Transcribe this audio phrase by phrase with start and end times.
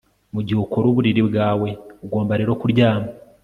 [0.33, 1.69] Mugihe ukora uburiri bwawe
[2.05, 3.09] ugomba rero kuryama